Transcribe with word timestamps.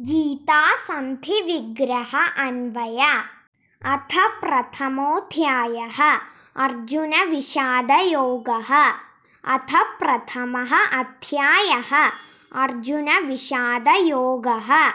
गीतासन्धिविग्रह 0.00 2.26
अन्वय। 2.26 3.22
अथ 3.84 4.40
प्रथमोऽध्यायः। 4.40 6.18
अर्जुनविषादयोगः। 6.56 8.92
अथ 9.44 9.74
प्रथमः 9.74 10.86
अध्यायः। 10.86 12.10
अर्जुनविषादयोगः। 12.62 14.92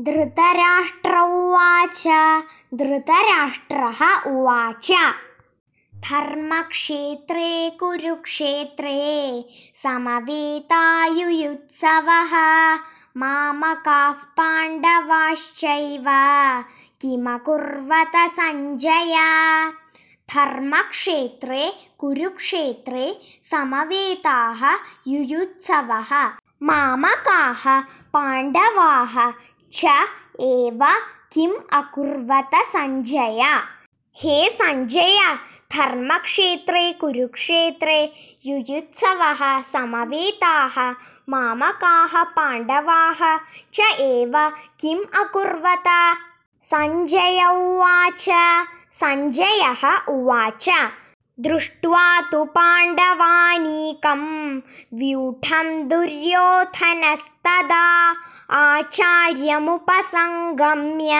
धृतराष्ट्र 0.00 1.18
उवाच 1.18 2.04
धृतराष्ट्रः 2.74 4.30
उवाच। 4.30 4.92
धर्मक्षेत्रे 5.94 7.76
कुरुक्षेत्रे 7.80 9.44
समवेतायुयुत्सवः 9.82 12.32
मामकाः 13.18 14.12
पाण्डवाश्चैव 14.12 16.04
किमकुर्वत 17.00 18.12
सञ्जय? 18.16 19.16
धर्मक्षेत्रे 20.34 21.72
कुरुक्षेत्रे 21.98 23.20
समवेताः 23.42 24.74
युयुत्सवः। 25.06 26.26
मामकाः 26.62 27.80
पाण्डवाः 28.12 29.30
च 29.72 29.84
एव 30.40 30.84
किम् 31.32 31.72
अकुर्वत 31.72 32.50
सञ्जय? 32.54 33.58
हे 34.16 34.48
सञ्जय 34.48 35.38
धर्मक्षेत्रे 35.76 36.90
कुरुक्षेत्रे 37.00 37.96
युयुत्सवः 38.46 39.40
समवेताः 39.72 40.76
मामकाः 41.28 42.22
पाण्डवाः 42.36 43.20
च 43.74 43.78
एव 44.00 44.32
किम् 44.80 45.04
अकुर्वत? 45.22 45.88
सञ्जय 46.70 47.40
उवाच। 47.50 48.24
सञ्जयः 49.00 49.82
उवाच। 50.14 50.68
दृष्ट्वा 51.46 52.06
तु 52.30 52.40
पाण्डवानीकं 52.56 54.22
व्यूढं 54.98 55.68
दुर्योधनस्तदा 55.88 57.84
आचार्यमुपसङ्गम्य 58.64 61.12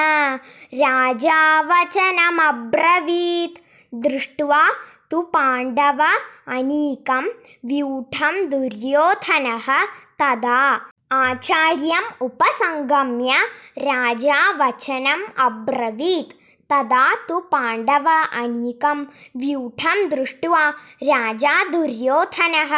राजा 0.83 1.41
वचनमब्रवीत् 1.71 3.59
दृष्ट्वा 4.06 4.62
तु 5.12 5.22
पाण्डव 5.36 6.02
अनीकं 6.58 7.26
व्यूढं 7.72 8.42
दुर्योधनः 8.54 9.68
तदा 10.22 10.60
आचार्यम् 11.22 12.10
उपसङ्गम्य 12.26 13.34
राजा 13.90 14.40
वचनम् 14.62 15.26
अब्रवीत् 15.48 16.34
तदा 16.72 17.04
तु 17.30 17.40
पाण्डव 17.54 18.08
अनीकं 18.42 19.04
व्यूढं 19.42 20.08
दृष्ट्वा 20.10 20.64
राजा 21.12 21.54
दुर्योधनः 21.72 22.74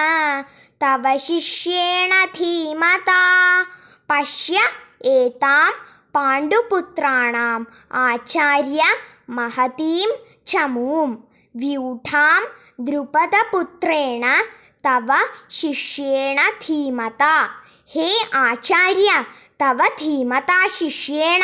तव 0.82 1.04
शिष्येण 1.20 2.26
धीमता। 2.26 3.64
पश्य 4.10 4.60
एतां 5.06 5.72
पाण्डुपुत्राणाम् 6.14 7.66
आचार्य 7.92 8.82
महतीं 9.30 10.08
च 10.48 10.56
मूं 10.56 11.16
व्यूढां 11.56 12.44
द्रुपदपुत्रेण। 12.80 14.42
तव 14.86 15.14
शिष्येण 15.52 16.38
धीमता। 16.38 17.50
हे 17.96 18.30
आचार्य 18.34 19.22
तव 19.61 19.83
धीमता 19.99 20.67
शिष्येण 20.79 21.43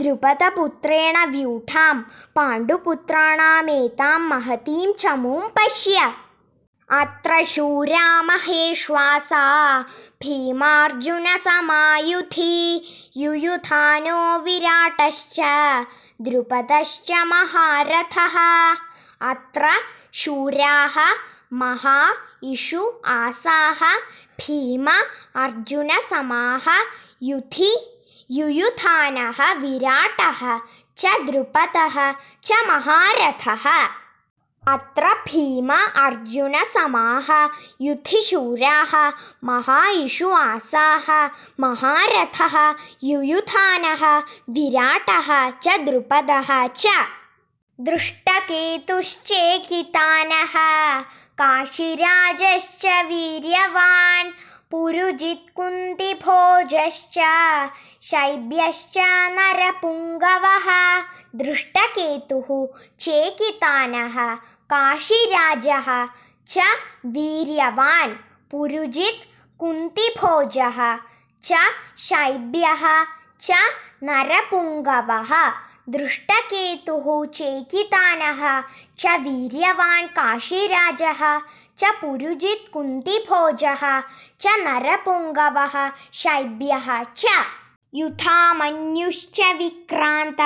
द्रुपदपुत्रेण 0.00 1.16
व्यूढां 1.30 1.94
पाण्डुपुत्राणामेतां 2.36 4.18
महतीं 4.20 4.92
च 4.98 5.14
मूं 5.22 5.40
पश्य 5.56 5.96
अत्र 6.98 7.40
शूरा 7.52 8.06
महेश्वासा 8.22 9.44
भीमार्जुनसमायुधि 10.22 11.22
युयुधानो 13.22 14.18
विराटश्च 14.44 15.38
द्रुपदश्च 16.28 17.10
महारथः 17.32 18.36
अत्र 19.30 19.70
शूराः 20.20 20.96
महा 21.62 21.98
इषु 22.52 22.82
आसाः 23.16 23.80
भीम 24.40 24.86
अर्जुनसमाः 25.44 26.66
युधि 27.23 27.75
युयुधानः 28.31 29.53
विराटः 29.53 30.59
च 30.97 31.05
द्रुपदः 31.05 32.11
च 32.43 32.51
महारथः। 32.67 33.87
अत्र 34.67 35.07
भीम 35.07 35.73
अर्जुनसमाः 35.73 37.49
युधिशूराः 37.81 39.11
महा 39.43 39.89
इषु 39.89 40.31
आसाः 40.31 41.29
महारथः 41.59 42.75
युयुधानः 43.03 44.17
विराटः 44.49 45.49
च, 45.49 45.79
द्रुपदः 45.79 46.67
च। 46.67 46.87
दृष्टकेतुश्चेकितानः 47.81 48.81
वीर्यवान्। 53.01 54.31
पुरुजित्कुन्तिभोजश्च 54.71 57.17
शैब्यश्च 58.09 58.97
नरपुङ्गवः 59.37 60.67
दृष्टकेतुः 61.41 62.49
चेकितानः 63.05 64.17
काशिराजः 64.73 65.89
च 66.53 66.55
वीर्यवान् 67.15 68.13
पुरुजित् 68.51 69.25
कुन्तिभोजः 69.63 70.79
च 71.49 71.51
शैब्यः 72.07 72.83
च 73.47 73.49
नरपुङ्गवः 74.09 75.33
दृष्टकेतुः 75.89 77.05
चेकितानः 77.25 78.41
च 78.99 79.15
वीर्यवान् 79.21 80.07
काशिराजः 80.17 81.21
च 81.77 81.91
पुरुजित् 82.01 82.71
कुन्तिभोजः 82.73 83.81
च 84.41 84.53
नरपुङ्गवः 84.65 85.75
शैब्यः 86.21 86.87
च। 87.03 87.25
युधामन्युश्च 87.95 89.39
विक्रान्त 89.57 90.41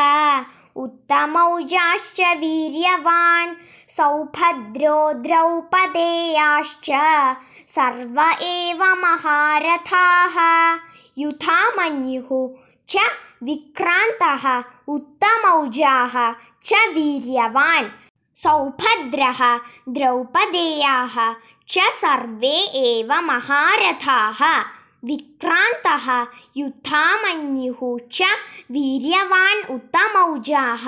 उत्तमौजाश्च 0.84 2.22
वीर्यवान् 2.40 3.54
सौभद्रो 3.98 4.98
द्रौपदेयाश्च 5.26 6.90
सर्व 7.76 8.22
एव 8.48 8.84
महारथाः। 9.04 10.38
युधामन्युः 11.18 12.32
च 12.93 13.05
विक्रान्तः 13.49 14.45
उत्तमौजाः 14.95 16.17
च 16.69 16.81
वीर्यवान् 16.95 17.89
सौभद्रः 18.43 19.41
द्रौपदेयाः 19.97 21.17
च 21.73 21.89
सर्वे 22.01 22.57
एव 22.87 23.13
महारथाः 23.31 24.43
विक्रान्तः 25.09 26.07
युधामन्युः 26.57 27.81
च 28.13 28.29
वीर्यवान् 28.77 29.63
उत्तमौजाः 29.75 30.87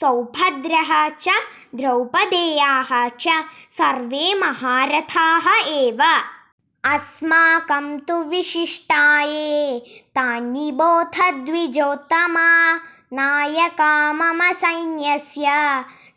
सौभद्रः 0.00 0.92
च 1.24 1.36
द्रौपदेयाः 1.80 2.92
च 3.20 3.42
सर्वे 3.78 4.34
महारथाः 4.40 5.46
एव 5.68 6.02
अस्माकं 6.85 7.99
तु 7.99 8.15
विशिष्टाये। 8.23 9.79
तान्निबोध 10.15 11.45
द्विजोत्तमा 11.45 12.75
नायका 13.13 14.13
मम 14.13 14.51
सैन्यस्य। 14.51 15.45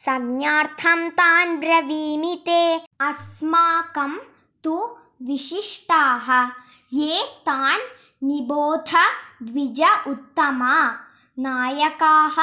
संज्ञार्थं 0.01 1.11
तान् 1.11 1.57
ब्रवीमि 1.57 2.43
ते 2.47 2.77
अस्माकं 3.01 4.17
तु 4.65 4.97
विशिष्टाः। 5.23 6.51
ये 6.93 7.23
तान् 7.23 7.81
निबोध 8.27 8.95
द्विज 9.43 9.81
उत्तमा। 10.09 10.91
नायकाः 11.39 12.37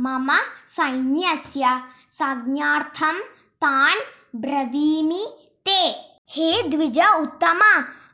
मम 0.00 0.32
सैन्यस्य। 0.68 1.80
संज्ञार्थं 2.10 3.20
तान् 3.64 4.00
ब्रवीमि 4.36 5.26
ते 5.68 6.13
हे 6.36 6.62
द्विज 6.62 6.98
उत्तम, 6.98 7.60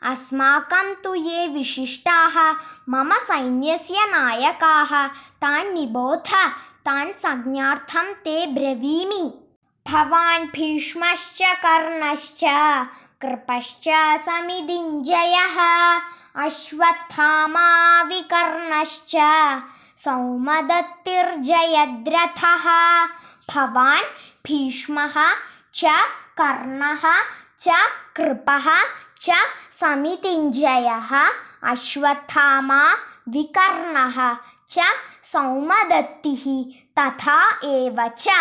अस्माकं 0.03 0.95
तु 0.95 1.15
ये 1.15 1.49
विशिष्टाः, 1.49 2.57
मम 2.89 3.15
सैन्यस्य 3.15 3.95
नायकाः, 4.01 5.07
तान् 5.09 5.75
निबोध, 5.75 6.35
तान् 6.89 8.15
ते 8.15 8.47
ब्रवीमि। 8.47 9.47
भवान् 9.91 10.47
भीष्मश्च, 10.47 11.43
कर्णश्च, 11.43 12.41
कृपश्च 13.23 13.85
समिदिञ्जयः 14.21 15.59
अश्वत्थामा 16.45 18.03
विकर्णश्च 18.03 19.17
सौमदत्तिर्जयद्रथः। 20.05 20.97
भवान् 23.55 24.13
भीष्मः 24.47 25.15
च 25.75 25.85
कर्णः 26.41 27.23
च 27.63 27.77
कृपः 28.17 28.67
च 29.25 29.37
समितिञ्जयः 29.81 31.11
अश्वत्थामा 31.73 32.83
विकर्णः 33.35 34.19
च 34.75 34.87
सौमदत्तिः 35.33 36.45
तथा 36.99 37.39
एव 37.75 38.07
च 38.19 38.37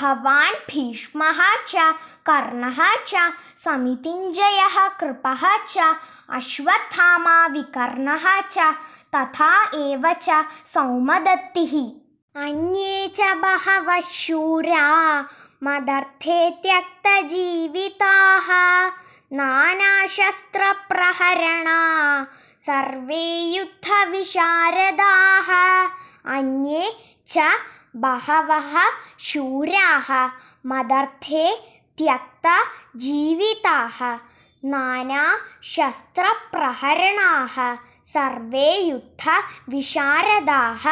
भवान् 0.00 0.58
भीष्मः 0.70 1.38
च 1.68 1.92
कर्णः 2.26 2.78
च 3.06 3.22
समितिञ्जयः 3.64 4.76
कृपः 5.00 5.42
च 5.66 5.94
अश्वत्थामा 6.38 7.36
विकर्णः 7.56 8.26
च 8.40 8.66
तथा 9.14 9.50
एव 9.84 10.12
च 10.20 10.44
सौमदत्तिः 10.74 11.74
अन्ये 12.45 12.93
च 13.15 13.19
बहवः 13.41 13.99
शूरा 14.09 14.85
मदर्थे 15.63 16.37
त्यक्तजीविताः 16.63 18.47
नानाशस्त्रप्रहरणा 19.39 21.77
सर्वे 22.67 23.25
युद्धविशारदाः 23.55 25.49
अन्ये 26.37 26.83
च 27.33 27.35
बहवः 28.05 28.73
शूराः 29.29 30.09
मदर्थे 30.73 31.45
त्यक्तजीविताः 32.01 33.99
नानाशस्त्रप्रहरणाः 34.73 37.55
सर्वे 38.13 38.67
युद्धविशारदाः 38.89 40.85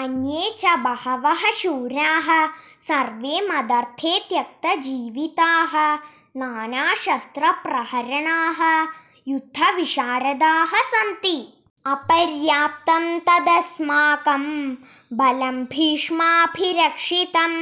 अन्ये 0.00 0.42
च 0.58 0.74
बहवः 0.84 1.42
शूराः 1.60 2.28
सर्वे 2.88 3.40
मदर्थे 3.48 4.12
त्यक्तजीविताः 4.28 5.72
नानाशस्त्रप्रहरणाः 6.42 8.60
युद्धविशारदाः 9.28 10.72
सन्ति 10.92 11.34
अपर्याप्तं 11.92 13.04
तदस्माकं 13.28 14.44
बलं 15.20 15.56
भीष्माभिरक्षितं 15.72 17.52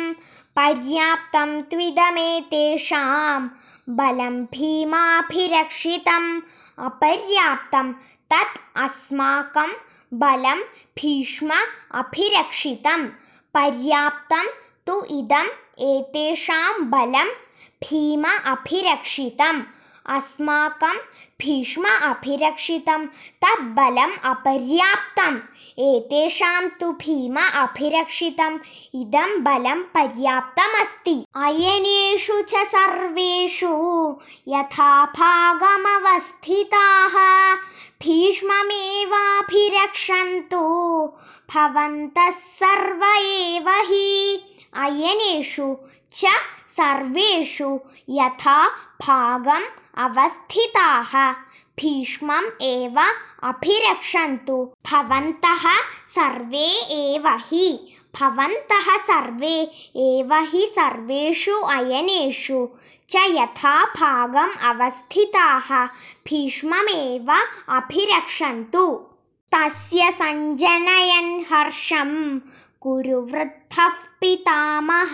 पर्याप्तं 0.59 1.51
त्विदमेतेषां 1.71 3.41
बलं 4.01 4.37
भीमाभिरक्षितम् 4.55 6.31
अपर्याप्तं 6.89 7.87
तत् 8.33 8.61
अस्माकं 8.77 9.71
बलं 10.15 10.61
भीष्म 10.97 11.51
अभिरक्षितं 11.95 13.07
पर्याप्तं 13.57 14.47
तु 14.87 15.05
इदम् 15.11 15.57
एतेषां 15.79 16.91
बलं 16.91 17.29
भीम 17.85 18.25
अभिरक्षितम्। 18.25 19.63
अस्माकं 20.07 20.97
भीष्म 21.41 21.85
अभिरक्षितं 22.03 23.07
तत् 23.43 23.63
बलम् 23.63 24.19
अपर्याप्तम्। 24.25 25.37
एतेषां 25.79 26.69
तु 26.69 26.93
भीम 26.93 27.37
अभिरक्षितम्, 27.37 28.59
इदं 28.95 29.43
बलं 29.45 29.83
पर्याप्तमस्ति। 29.83 31.27
अयनेषु 31.37 32.43
च 32.43 32.55
सर्वेषु 32.55 33.75
यथा 34.49 35.05
भागमवस्थिताः 35.05 36.17
भीष्ममेवाभिरक्षन्तु। 38.03 39.07
भवन्तः 41.55 42.31
सर्व 42.31 43.05
एव 43.05 43.69
हि 43.69 44.41
अयनेषु 44.75 45.77
च 46.15 46.25
सर्वेषु 46.77 47.81
यथा 48.09 48.69
भागम् 49.03 49.65
अवस्थिताः। 49.99 51.33
भीष्मम् 51.81 52.63
एव 52.63 53.01
अभिरक्षन्तु। 53.43 54.73
भवन्तः 54.93 55.77
सर्वे 56.15 56.69
एव 56.95 57.29
हि 57.29 57.97
भवन्तः 58.19 58.97
सर्वे 58.97 59.71
एव 59.97 60.35
हि 60.35 60.67
सर्वेषु 60.67 61.53
अयनेषु 61.53 62.69
च 63.11 63.17
यथा 63.17 63.85
भागम् 63.85 64.59
अवस्थिताः। 64.63 65.87
भीष्ममेव 66.27 67.33
अभिरक्षन्तु। 67.69 68.87
तस्य 69.55 70.11
सञ्जनयन् 70.13 71.45
हर्षं 71.53 72.39
कुरुवृद्धः 72.81 73.89
पितामह। 74.21 75.13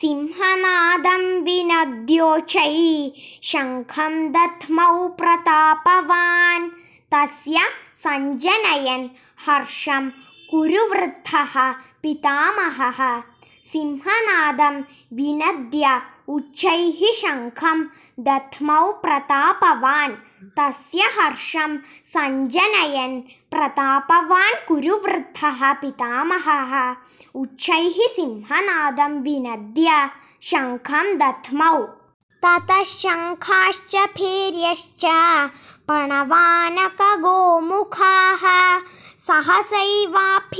सिंहनादं 0.00 1.42
विनद्योचै 1.42 3.12
शङ्खं 3.42 4.32
दध्मौ 4.32 5.08
प्रतापवान्। 5.08 6.70
तस्य 7.14 7.60
सञ्जनयन् 7.96 9.08
हर्षं 9.46 10.10
कुरुवृद्धः 10.50 11.72
पितामहः 12.02 13.22
सिंहनादं 13.72 14.74
विनद्य 15.16 16.02
उच्चैः 16.28 17.00
शङ्खं 17.12 17.84
दध्मौ 18.20 18.92
प्रतापवान्। 18.92 20.12
तस्य 20.58 21.02
हर्षं 21.02 21.78
सञ्जनयन् 22.12 23.20
प्रतापवान् 23.50 24.64
कुरुवृद्धः 24.68 25.72
पितामहः। 25.72 26.96
उच्चैः 27.34 27.98
सिंहनादं 28.16 29.22
विनद्य 29.22 30.10
शङ्खं 30.42 31.18
दध्मौ। 31.18 31.88
ततः 32.44 32.82
शङ्खाश्च 32.82 33.96
भैर्यश्च 33.96 35.04
पणवानकगोमुखाः 35.88 37.04
सहसैवाभ्यहन्यन्त 39.26 40.52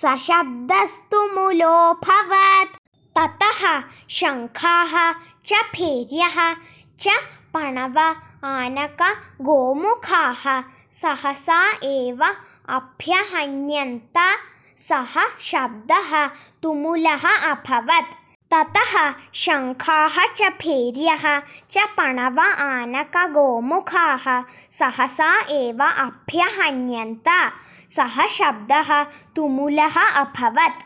सशब्दस्तु 0.00 1.20
मुलोऽभवत् 1.34 2.78
ततः 3.18 3.60
शङ्खाः 4.18 4.94
च 5.48 5.50
भैर्यः 5.74 6.38
च 7.02 7.04
पणव 7.54 7.98
आनकगोमुखाः 8.54 10.42
सहसा 11.00 11.60
एव 11.92 12.20
अभ्यहन्यन्त। 12.78 14.18
सः 14.88 15.14
शब्दः 15.50 16.10
तुमुलः 16.62 17.24
अभवत् 17.52 18.16
ततः 18.52 18.92
शङ्खाः 19.42 20.16
च 20.38 20.48
भैर्यः 20.62 21.24
च 21.70 21.86
पणव 21.96 22.40
आनकगोमुखाः 22.40 24.26
सहसा 24.78 25.30
एव 25.60 25.82
अभ्यहन्यन्त। 25.84 27.28
सः 27.96 28.16
शब्दः 28.38 28.90
तुमुलः 29.36 29.96
अभवत् 30.22 30.82